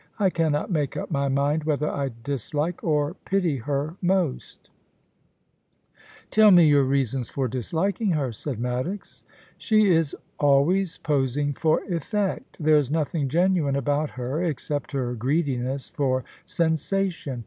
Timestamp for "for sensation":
15.89-17.39